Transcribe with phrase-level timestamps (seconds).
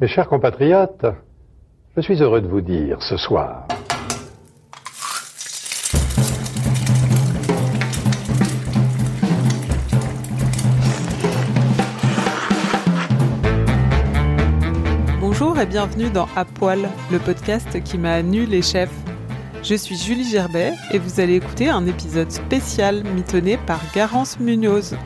[0.00, 1.04] Mes chers compatriotes,
[1.94, 3.68] je suis heureux de vous dire ce soir
[15.20, 18.88] Bonjour et bienvenue dans À Poil, le podcast qui m'a nu les chefs.
[19.62, 24.96] Je suis Julie Gerbet et vous allez écouter un épisode spécial mitonné par Garance Munoz,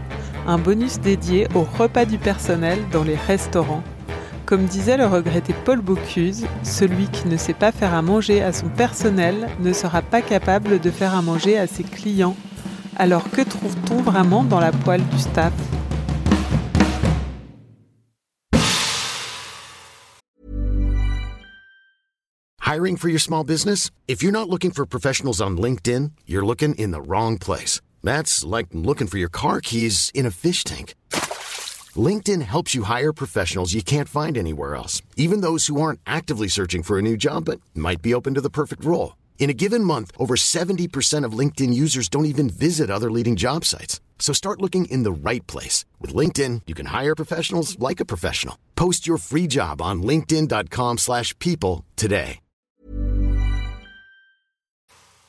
[0.47, 3.83] un bonus dédié au repas du personnel dans les restaurants.
[4.47, 8.53] Comme disait le regretté Paul Bocuse, celui qui ne sait pas faire à manger à
[8.53, 12.37] son personnel ne sera pas capable de faire à manger à ses clients.
[12.97, 15.53] Alors que trouve-t-on vraiment dans la poêle du staff?
[22.61, 23.91] Hiring for your small business?
[24.09, 27.81] If you're not looking for professionals on LinkedIn, you're looking in the wrong place.
[28.03, 30.95] That's like looking for your car keys in a fish tank.
[31.97, 36.49] LinkedIn helps you hire professionals you can't find anywhere else, even those who aren't actively
[36.49, 39.17] searching for a new job but might be open to the perfect role.
[39.39, 43.65] In a given month, over 70% of LinkedIn users don't even visit other leading job
[43.65, 44.01] sites.
[44.19, 45.85] So start looking in the right place.
[46.01, 48.57] With LinkedIn, you can hire professionals like a professional.
[48.75, 52.41] Post your free job on linkedin.com slash people today.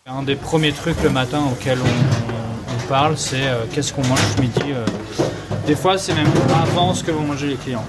[0.07, 4.21] Un des premiers trucs le matin auquel on, on parle, c'est euh, qu'est-ce qu'on mange
[4.35, 4.71] ce midi.
[4.71, 4.85] euh.
[5.67, 7.85] Des fois, c'est même avant ce que vont manger les clients.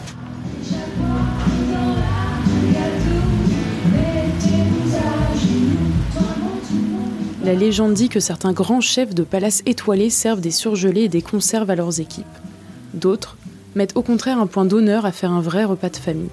[7.45, 11.21] La légende dit que certains grands chefs de palaces étoilés servent des surgelés et des
[11.21, 12.25] conserves à leurs équipes.
[12.95, 13.37] D'autres
[13.75, 16.31] mettent au contraire un point d'honneur à faire un vrai repas de famille.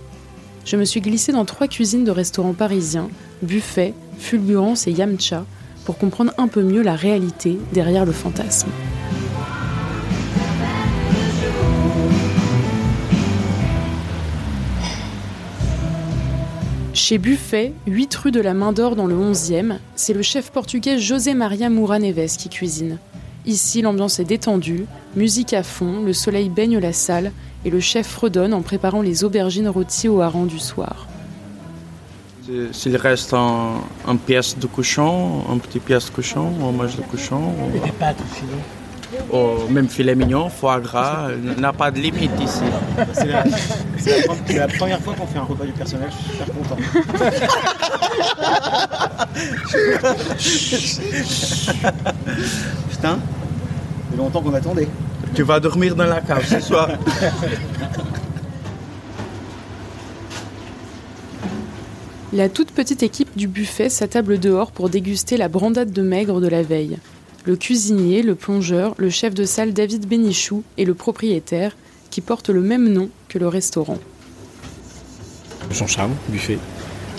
[0.63, 3.09] Je me suis glissée dans trois cuisines de restaurants parisiens,
[3.41, 5.45] Buffet, Fulgurance et Yamcha,
[5.83, 8.69] pour comprendre un peu mieux la réalité derrière le fantasme.
[17.05, 20.99] Chez Buffet, 8 rue de la Main d'Or dans le 11e, c'est le chef portugais
[20.99, 22.97] José Maria Moura Neves qui cuisine.
[23.45, 24.85] Ici, l'ambiance est détendue,
[25.17, 27.33] musique à fond, le soleil baigne la salle
[27.65, 31.09] et le chef fredonne en préparant les aubergines rôties au hareng du soir.
[32.71, 37.01] S'il reste un, un pièce de cochon, un petit pièce de cochon, on mange de
[37.01, 37.51] cochon.
[37.75, 38.61] Et des pâtes aussi, non?
[39.31, 42.61] Ou même filet mignon, foie gras, il n'a pas de limite ici.
[43.13, 43.43] C'est la,
[43.97, 46.31] c'est la pre- c'est la première fois qu'on fait un repas du personnel, je suis
[46.31, 46.77] super content.
[52.89, 53.19] Putain,
[54.11, 54.87] fait longtemps qu'on attendait.
[55.35, 56.89] Tu vas dormir dans la cave ce soir.
[62.31, 66.47] La toute petite équipe du buffet s'attable dehors pour déguster la brandade de maigre de
[66.47, 66.97] la veille.
[67.45, 71.75] Le cuisinier, le plongeur, le chef de salle David Bénichou et le propriétaire,
[72.09, 73.97] qui porte le même nom que le restaurant.
[75.71, 76.57] Jean Charles, buffet,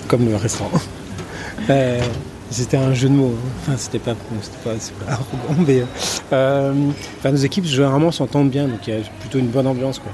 [0.09, 0.71] comme le restaurant.
[1.71, 2.03] Euh,
[2.51, 3.33] c'était un jeu de mots.
[3.33, 3.51] hein.
[3.63, 4.15] Enfin, c'était pas,
[4.65, 5.83] pas, pas arrogant, mais
[6.33, 9.99] euh, enfin, nos équipes généralement s'entendent bien, donc il y a plutôt une bonne ambiance,
[9.99, 10.13] quoi.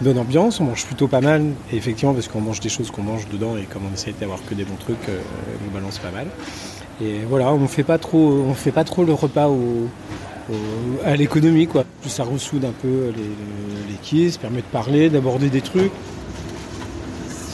[0.00, 2.92] Une bonne ambiance, on mange plutôt pas mal, et effectivement, parce qu'on mange des choses
[2.92, 5.18] qu'on mange dedans, et comme on essaie d'avoir que des bons trucs, euh,
[5.68, 6.28] on balance pas mal.
[7.02, 9.88] Et voilà, on fait pas trop, on fait pas trop le repas au,
[10.50, 10.54] au-
[11.04, 11.84] à l'économie, quoi.
[12.06, 15.92] Ça ressoude un peu les- l'équipe, ça permet de parler, d'aborder des trucs.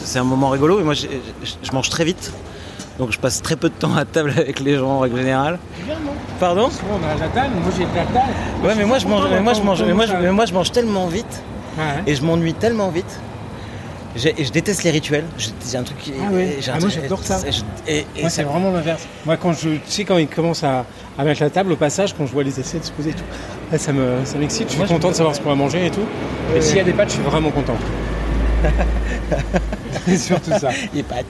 [0.05, 1.07] C'est un moment rigolo et moi je,
[1.43, 2.33] je- je mange très vite.
[2.99, 5.59] Donc je passe très peu de temps à table avec les gens en règle générale.
[6.39, 6.69] Pardon?
[6.91, 8.33] On a la table, moi j'ai de la table.
[8.65, 10.55] Ouais mais moi je mange mais moi je mange mais moi je, mais moi je
[10.55, 11.43] mange tellement vite
[12.07, 13.19] et je m'ennuie tellement vite.
[14.17, 15.25] Et je déteste les rituels.
[15.69, 16.13] J'ai un truc qui.
[16.25, 16.59] Ah ouais.
[16.73, 17.41] Ah, moi, j'adore ça.
[17.47, 19.03] et je- Et, et Moi, ça- c'est vraiment l'inverse.
[19.27, 20.87] Moi, quand je, tu sais, quand ils commencent à,
[21.19, 23.15] à mettre la table au passage, quand je vois les essais de se poser et
[23.15, 23.25] tout,
[23.73, 24.67] là, ça me, ça m'excite.
[24.67, 26.07] Je suis Moi, content de savoir ce qu'on va manger et tout.
[26.57, 27.77] Et s'il y a des pâtes, je suis vraiment content.
[30.07, 30.71] c'est surtout ça.
[30.95, 31.25] les pâtes.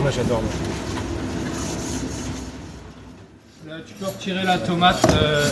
[0.00, 0.40] Moi, j'adore.
[0.42, 0.50] moi.
[3.76, 5.06] Là, tu peux retirer la tomate.
[5.12, 5.48] euh,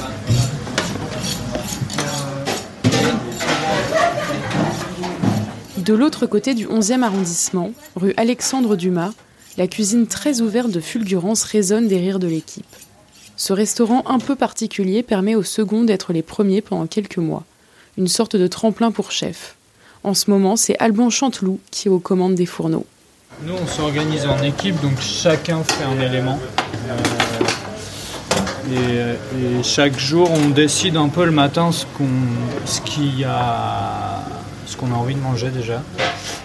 [5.85, 9.11] De l'autre côté du 11e arrondissement, rue Alexandre Dumas,
[9.59, 12.77] la cuisine très ouverte de Fulgurance résonne des rires de l'équipe.
[13.37, 17.43] Ce restaurant un peu particulier permet aux seconds d'être les premiers pendant quelques mois.
[17.99, 19.57] Une sorte de tremplin pour chef.
[20.05, 22.87] En ce moment, c'est Alban Chanteloup qui est aux commandes des fourneaux.
[23.45, 26.39] Nous, on s'organise en équipe, donc chacun fait un élément.
[28.71, 34.23] Euh, et, et chaque jour, on décide un peu le matin ce qu'il y a,
[34.73, 35.83] ce qu'on a envie de manger déjà.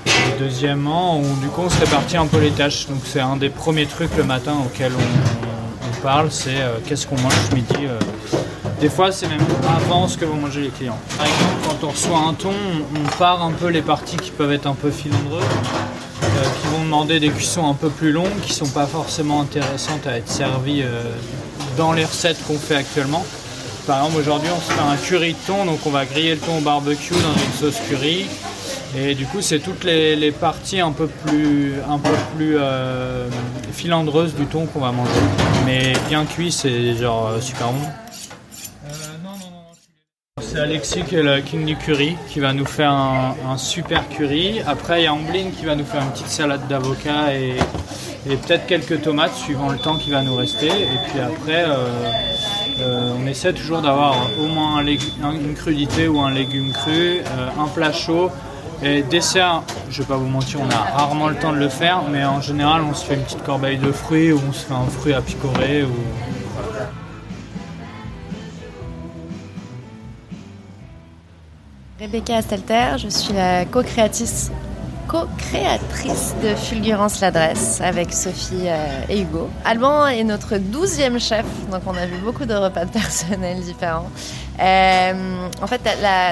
[0.06, 2.88] Et deuxièmement, on, du coup, on se répartit un peu les tâches.
[2.88, 7.20] Donc c'est un des premiers trucs le matin auquel on, parle, c'est euh, qu'est-ce qu'on
[7.20, 7.74] mange midi.
[7.88, 7.98] euh.
[8.80, 9.42] Des fois, c'est même
[9.76, 11.00] avant ce que vont manger les clients.
[11.18, 12.54] Par exemple, quand on reçoit un thon,
[12.96, 16.84] on part un peu les parties qui peuvent être un peu filandreuses, euh, qui vont
[16.84, 20.84] demander des cuissons un peu plus longues, qui sont pas forcément intéressantes à être servies
[21.78, 23.26] dans les recettes qu'on fait actuellement.
[23.88, 26.42] Par exemple, aujourd'hui, on se fait un curry de thon, donc on va griller le
[26.42, 28.26] thon au barbecue dans une sauce curry.
[28.98, 33.30] Et du coup, c'est toutes les, parties un peu plus, un peu plus euh,
[33.72, 35.12] filandreuses du thon qu'on va manger.
[35.66, 37.88] Mais bien cuit, c'est genre euh, super bon.
[40.42, 44.60] C'est Alexis qui est le king du curry qui va nous faire un, super curry.
[44.68, 47.56] Après, il y a Amblin qui va nous faire une petite salade d'avocat et,
[48.30, 50.68] et peut-être quelques tomates suivant le temps qui va nous rester.
[50.68, 51.64] Et puis après,
[52.80, 57.68] euh, on essaie toujours d'avoir au moins une crudité ou un légume cru, euh, un
[57.68, 58.30] plat chaud.
[58.84, 62.04] Et dessert, je vais pas vous mentir, on a rarement le temps de le faire,
[62.12, 64.74] mais en général, on se fait une petite corbeille de fruits ou on se fait
[64.74, 65.86] un fruit à picorer.
[72.00, 74.52] Rebecca Astelter, je suis la co-créatrice
[75.08, 79.50] co-créatrice de Fulgurance l'adresse avec Sophie euh, et Hugo.
[79.64, 84.10] Alban est notre douzième chef, donc on a vu beaucoup de repas de personnel différents.
[84.60, 85.82] Euh, en fait,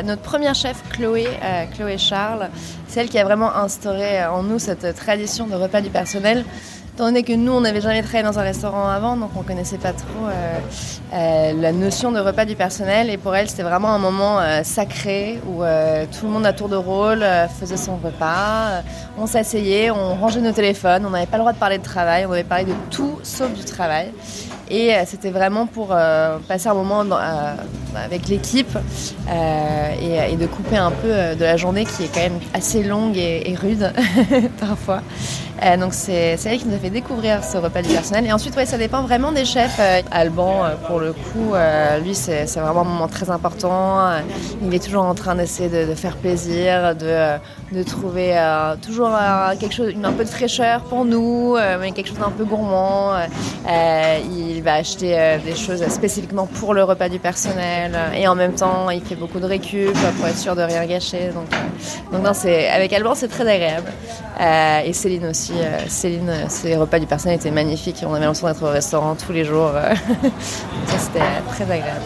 [0.06, 2.50] notre première chef, Chloé, euh, Chloé Charles,
[2.88, 6.44] c'est elle qui a vraiment instauré en nous cette tradition de repas du personnel.
[6.96, 9.78] Étant donné que nous, on n'avait jamais travaillé dans un restaurant avant, donc on connaissait
[9.78, 10.60] pas trop euh,
[11.14, 13.10] euh, la notion de repas du personnel.
[13.10, 16.54] Et pour elle, c'était vraiment un moment euh, sacré où euh, tout le monde à
[16.54, 18.70] tour de rôle euh, faisait son repas.
[18.70, 18.82] Euh,
[19.18, 22.26] on s'asseyait, on rangeait nos téléphones, on n'avait pas le droit de parler de travail,
[22.28, 24.14] on avait parlé de tout sauf du travail.
[24.72, 25.90] Et c'était vraiment pour
[26.48, 27.20] passer un moment dans-
[27.96, 28.76] avec l'équipe
[29.32, 33.16] et, et de couper un peu de la journée qui est quand même assez longue
[33.16, 33.94] et, et rude
[34.60, 35.02] parfois.
[35.64, 38.26] Euh, donc c'est elle qui nous a fait découvrir ce repas du personnel.
[38.26, 39.78] Et ensuite, ouais, ça dépend vraiment des chefs.
[39.80, 41.54] Euh, Alban, euh, pour le coup,
[42.04, 44.12] lui, c'est vraiment un moment très important.
[44.62, 47.38] Il est toujours en train d'essayer de, faire plaisir, de,
[47.72, 48.36] de trouver
[48.82, 49.12] toujours
[49.60, 53.14] quelque chose, un peu de fraîcheur pour nous, mais quelque chose d'un peu gourmand.
[53.68, 57.98] Il va acheter des choses spécifiquement pour le repas du personnel.
[58.16, 61.30] Et en même temps, il fait beaucoup de récup pour être sûr de rien gâcher.
[61.34, 61.50] Donc,
[62.12, 62.32] donc non,
[62.74, 63.92] avec Alban, c'est très agréable.
[64.40, 65.54] Euh, et Céline aussi.
[65.56, 68.04] euh, Céline, euh, ses repas du personnel étaient magnifiques.
[68.06, 69.72] On avait l'impression d'être au restaurant tous les jours.
[69.74, 69.94] euh.
[70.88, 72.02] Ça, c'était euh, très agréable.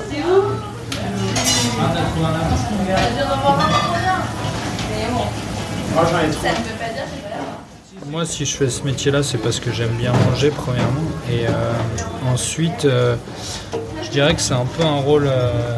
[8.11, 11.01] Moi, si je fais ce métier-là, c'est parce que j'aime bien manger, premièrement.
[11.31, 11.51] Et euh,
[12.33, 13.15] ensuite, euh,
[14.03, 15.77] je dirais que c'est un peu un rôle euh,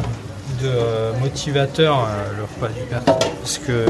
[0.62, 3.02] de euh, motivateur, euh, le repas du père.
[3.04, 3.86] Parce que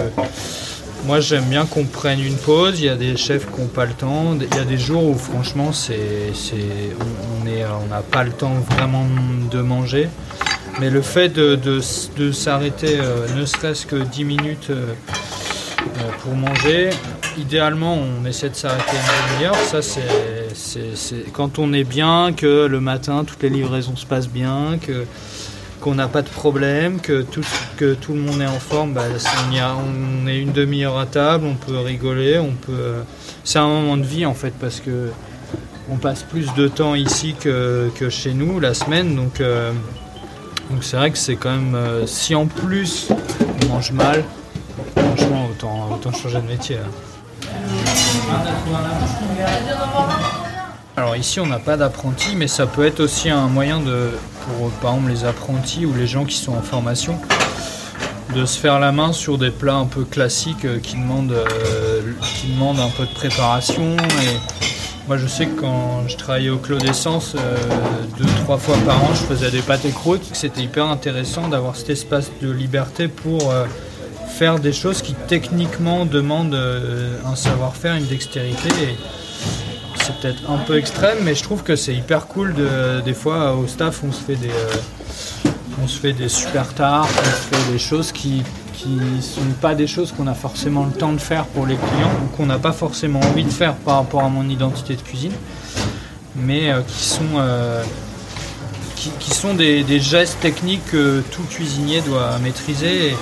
[1.05, 2.79] moi, j'aime bien qu'on prenne une pause.
[2.81, 4.37] Il y a des chefs qui n'ont pas le temps.
[4.41, 6.57] Il y a des jours où, franchement, c'est, c'est,
[7.43, 9.05] on est- on n'a pas le temps vraiment
[9.51, 10.09] de manger.
[10.81, 11.57] Mais le fait de,
[12.17, 14.95] de s'arrêter, euh, ne serait-ce que 10 minutes euh,
[15.81, 16.91] euh, pour manger,
[17.37, 19.57] idéalement, on essaie de s'arrêter une demi-heure.
[19.57, 20.01] Ça, c'est,
[20.55, 24.79] c'est- c'est quand on est bien, que le matin, toutes les livraisons se passent bien,
[24.81, 25.05] que
[25.83, 27.45] qu'on n'a pas de problème, que tout,
[27.77, 29.03] que tout le monde est en forme, bah,
[29.51, 32.95] on, est une demi-heure à table, on peut rigoler, on peut.
[33.43, 35.11] C'est un moment de vie en fait parce que
[35.91, 39.73] on passe plus de temps ici que, que chez nous la semaine, donc euh,
[40.71, 43.09] donc c'est vrai que c'est quand même euh, si en plus
[43.65, 44.23] on mange mal,
[44.97, 46.77] franchement autant autant changer de métier.
[46.77, 46.91] hein.
[50.97, 54.11] Alors ici on n'a pas d'apprentis, mais ça peut être aussi un moyen de,
[54.45, 57.19] pour par exemple les apprentis ou les gens qui sont en formation,
[58.35, 62.01] de se faire la main sur des plats un peu classiques euh, qui demandent, euh,
[62.35, 63.97] qui demandent un peu de préparation.
[65.09, 67.57] Moi je sais que quand je travaillais au Clos d'Essence, euh,
[68.19, 70.31] deux, trois fois par an, je faisais des pâtes et croûtes.
[70.33, 73.67] C'était hyper intéressant d'avoir cet espace de liberté pour euh,
[74.29, 78.71] faire des choses qui techniquement demandent euh, un savoir-faire, une dextérité.
[80.03, 82.55] C'est peut-être un peu extrême, mais je trouve que c'est hyper cool.
[82.55, 85.51] De, des fois, au staff, on se fait des, euh,
[85.83, 88.43] on se fait des super tartes, on se fait des choses qui
[88.83, 92.11] qui sont pas des choses qu'on a forcément le temps de faire pour les clients
[92.25, 95.33] ou qu'on n'a pas forcément envie de faire par rapport à mon identité de cuisine,
[96.35, 97.85] mais euh, qui sont euh,
[99.57, 103.09] des, gestes techniques que tout cuisinier doit maîtriser.
[103.09, 103.17] Et...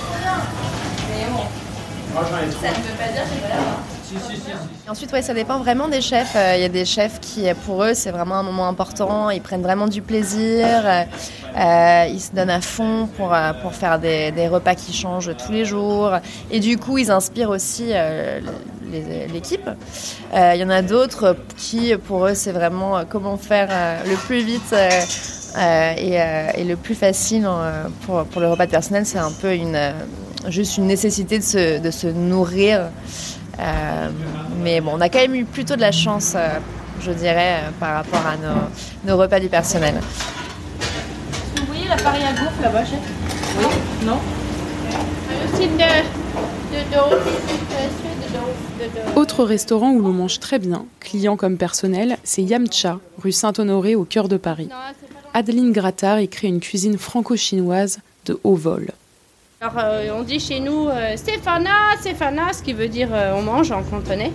[4.87, 6.35] Ensuite, ouais, ça dépend vraiment des chefs.
[6.35, 9.29] Euh, Il y a des chefs qui, pour eux, c'est vraiment un moment important.
[9.29, 10.67] Ils prennent vraiment du plaisir.
[10.85, 15.51] Euh, ils se donnent à fond pour, euh, pour faire des, repas qui changent tous
[15.51, 16.13] les jours.
[16.49, 17.93] Et du coup, ils inspirent aussi
[19.31, 19.69] l'équipe.
[20.33, 23.69] Il y en a d'autres qui, pour eux, c'est vraiment comment faire
[24.05, 24.73] le plus vite
[25.57, 27.47] et, le plus facile
[28.05, 29.93] pour, pour le repas de personnel, c'est un peu une,
[30.47, 32.89] juste une nécessité de se, de se nourrir.
[33.61, 34.09] Euh,
[34.63, 36.59] mais bon, on a quand même eu plutôt de la chance, euh,
[37.01, 39.95] je dirais, euh, par rapport à nos, nos repas du personnel.
[41.57, 42.99] Vous voyez l'appareil à gaufre là-bas, chef?
[43.59, 43.65] Oui.
[44.05, 44.17] Non?
[49.15, 54.05] Autre restaurant où l'on mange très bien, client comme personnel, c'est Yamcha, rue Saint-Honoré au
[54.05, 54.69] cœur de Paris.
[55.33, 58.91] Adeline Grattard y crée une cuisine franco-chinoise de haut vol.
[59.63, 63.43] Alors euh, on dit chez nous euh, Stéphana, Stéphana, ce qui veut dire euh, on
[63.43, 64.31] mange en cantonais.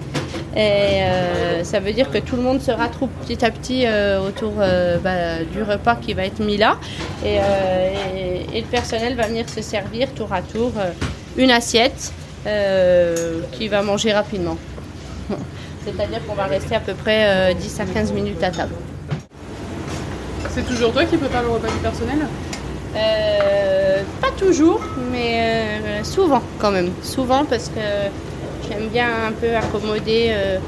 [0.54, 3.86] Et euh, ça veut dire que tout le monde se retrouve petit à petit
[4.24, 4.52] autour
[5.02, 6.78] bah, du repas qui va être mis là.
[7.24, 7.40] Et,
[8.54, 10.72] le personnel va venir se servir tour à tour
[11.36, 12.12] une assiette
[13.52, 14.56] qui va manger rapidement.
[15.84, 18.74] C'est-à-dire qu'on va rester à peu près euh, 10 à 15 minutes à table.
[20.50, 22.26] C'est toujours toi qui prépares le repas du personnel?
[22.96, 26.90] Euh, pas toujours, mais euh, souvent quand même.
[27.02, 27.80] Souvent parce que
[28.68, 30.58] j'aime bien un peu accommoder euh,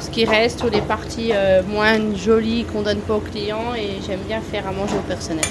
[0.00, 1.32] ce qui reste ou les parties
[1.68, 5.44] moins jolies qu'on donne pas aux clients et j'aime bien faire à manger au personnel.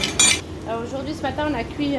[0.85, 1.95] Aujourd'hui, ce matin, on a cuit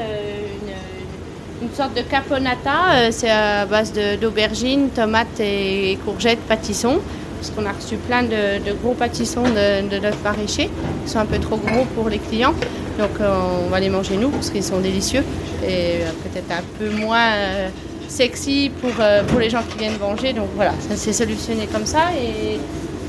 [1.62, 3.10] une, sorte de caponata.
[3.10, 7.00] C'est à base d'aubergines, tomates et courgettes pâtissons.
[7.38, 10.70] Parce qu'on a reçu plein de, de gros pâtissons de, de notre maraîcher
[11.04, 12.54] qui sont un peu trop gros pour les clients.
[13.00, 15.24] Donc on va les manger nous parce qu'ils sont délicieux
[15.66, 17.68] et euh, peut-être un peu moins euh,
[18.08, 20.34] sexy pour, euh, pour les gens qui viennent manger.
[20.34, 22.58] Donc voilà, ça s'est solutionné comme ça et,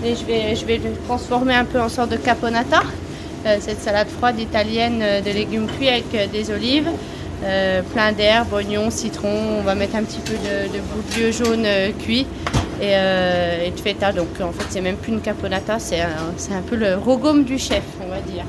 [0.03, 2.83] je, vais, je vais le transformer un peu en sorte de caponata.
[3.59, 6.89] Cette salade froide italienne de légumes cuits avec des olives,
[7.91, 9.59] plein d'herbes, oignons, citrons.
[9.59, 11.67] On va mettre un petit peu de, de jaune
[11.99, 12.27] cuit
[12.81, 14.11] et, de feta.
[14.11, 17.57] Donc en fait, c'est même plus une caponata, c'est un, un peu le rogome du
[17.57, 18.45] chef, on va dire.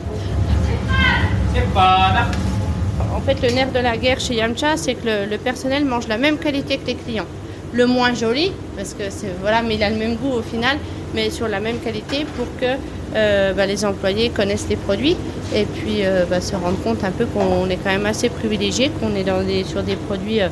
[3.14, 6.16] En fait, le nerf de la guerre chez Yamcha, c'est que le, personnel mange la
[6.16, 7.26] même qualité que les clients.
[7.73, 10.78] Le moins joli, parce que c'est voilà, mais il a le même goût au final,
[11.14, 12.76] mais sur la même qualité pour que
[13.14, 15.16] euh, bah, les employés connaissent les produits
[15.54, 18.90] et puis euh, bah, se rendre compte un peu qu'on est quand même assez privilégié,
[19.00, 20.49] qu'on est dans sur des produits euh,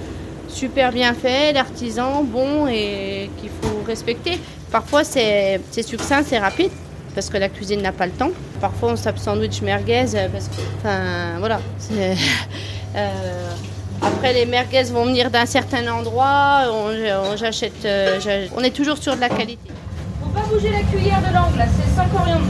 [0.49, 4.39] super bien faits, d'artisans, bons et qu'il faut respecter.
[4.71, 6.71] Parfois, c'est succinct, c'est rapide
[7.15, 8.31] parce que la cuisine n'a pas le temps.
[8.61, 11.61] Parfois, on tape sandwich merguez euh, parce que, enfin, voilà.
[11.93, 12.15] euh,
[14.03, 16.63] après, les merguez vont venir d'un certain endroit.
[16.73, 18.19] On, on- j'achète, euh,
[18.57, 19.71] on est toujours sur de la qualité.
[20.23, 22.45] Faut pas bouger la cuillère de l'angle, là, c'est 5 coriandres.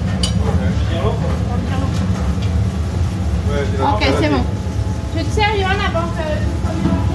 [3.83, 4.43] Ok, c'est bon.
[5.17, 7.10] Tu te sers, avant que tu sois mélangé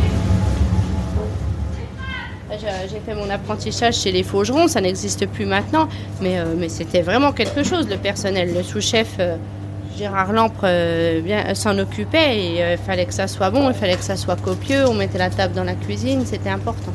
[2.51, 5.89] J'ai j'ai fait mon apprentissage chez les Faugerons, ça n'existe plus maintenant,
[6.21, 8.53] mais, euh, c'était vraiment quelque chose, le personnel.
[8.53, 9.37] Le sous-chef euh,
[9.97, 13.75] Gérard Lampre euh, euh, s'en occupait et euh, il fallait que ça soit bon, il
[13.75, 16.91] fallait que ça soit copieux, on mettait la table dans la cuisine, c'était important.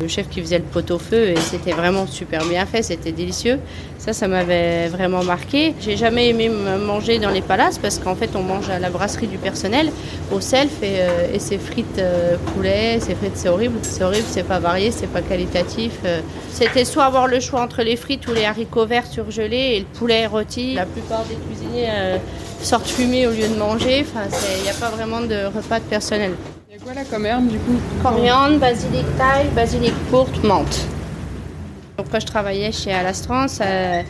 [0.00, 3.58] Le chef qui faisait le pot-au-feu et c'était vraiment super bien fait, c'était délicieux.
[3.98, 5.74] Ça, ça m'avait vraiment marqué.
[5.80, 9.28] J'ai jamais aimé manger dans les palaces parce qu'en fait, on mange à la brasserie
[9.28, 9.90] du personnel,
[10.32, 13.78] au self, et, euh, et c'est frites euh, poulet, c'est frites, c'est horrible.
[13.82, 15.92] C'est horrible, c'est pas varié, c'est pas qualitatif.
[16.04, 16.20] euh.
[16.50, 19.86] C'était soit avoir le choix entre les frites ou les haricots verts surgelés et le
[19.86, 20.74] poulet rôti.
[20.74, 21.88] La plupart des cuisiniers
[22.62, 24.04] sortent fumer au lieu de manger.
[24.06, 24.26] Enfin,
[24.58, 26.32] il n'y a pas vraiment de repas de personnel.
[26.84, 30.86] Il y a quoi là comme herbe du coup Coriandre, basilic thaï, basilic courte, menthe.
[31.96, 34.02] Donc, quand je travaillais chez Alastrance, euh,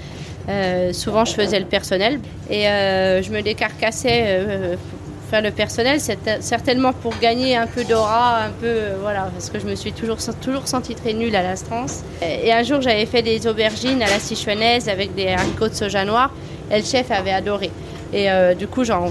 [0.49, 2.19] euh, souvent je faisais le personnel
[2.50, 7.69] et euh, je me décarcassais euh, pour faire le personnel, c'était certainement pour gagner un
[7.69, 11.12] peu d'aura, un peu, euh, voilà, parce que je me suis toujours, toujours sentie très
[11.12, 12.02] nulle à l'Astrance.
[12.23, 15.75] Et, et un jour, j'avais fait des aubergines à la sichuanaise avec des haricots de
[15.75, 16.33] soja noir
[16.73, 17.71] et le chef avait adoré.
[18.14, 19.11] Et euh, du coup, j'en,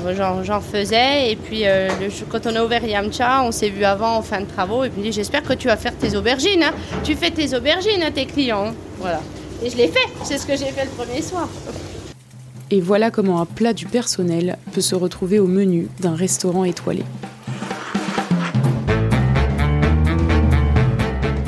[0.61, 1.29] faisais.
[1.31, 4.39] Et puis, euh, le quand on a ouvert Yamcha, on s'est vu avant en fin
[4.39, 4.85] de travaux.
[4.85, 6.63] Et puis, il me dit J'espère que tu vas faire tes aubergines.
[6.63, 6.71] hein.
[7.03, 8.73] Tu fais tes aubergines à tes clients.
[8.99, 9.19] Voilà.
[9.61, 10.07] Et je l'ai fait.
[10.23, 11.49] C'est ce que j'ai fait le premier soir.
[12.71, 17.03] Et voilà comment un plat du personnel peut se retrouver au menu d'un restaurant étoilé.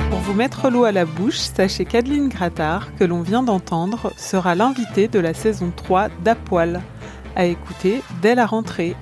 [0.10, 4.56] Pour vous mettre l'eau à la bouche, sachez qu'Adeline Grattard, que l'on vient d'entendre, sera
[4.56, 6.82] l'invitée de la saison 3 d'Apoil,
[7.36, 8.96] à écouter dès la rentrée.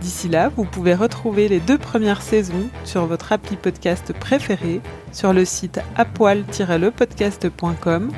[0.00, 4.80] D'ici là, vous pouvez retrouver les deux premières saisons sur votre appli podcast préféré,
[5.12, 8.12] sur le site apoil-lepodcast.com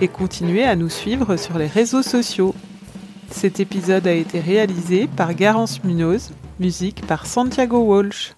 [0.00, 2.54] et continuer à nous suivre sur les réseaux sociaux.
[3.30, 6.30] Cet épisode a été réalisé par Garance Munoz,
[6.60, 8.34] musique par Santiago Walsh.